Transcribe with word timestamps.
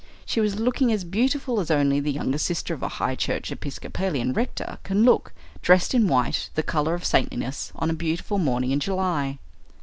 She 0.25 0.41
was 0.41 0.59
looking 0.59 0.91
as 0.91 1.03
beautiful 1.03 1.59
as 1.59 1.69
only 1.69 1.99
the 1.99 2.11
younger 2.11 2.39
sister 2.39 2.73
of 2.73 2.81
a 2.81 2.87
High 2.87 3.13
Church 3.15 3.51
episcopalian 3.51 4.33
rector 4.33 4.79
can 4.83 5.03
look, 5.03 5.31
dressed 5.61 5.93
in 5.93 6.07
white, 6.07 6.49
the 6.55 6.63
colour 6.63 6.95
of 6.95 7.05
saintliness, 7.05 7.71
on 7.75 7.91
a 7.91 7.93
beautiful 7.93 8.39
morning 8.39 8.71
in 8.71 8.79
July. 8.79 9.37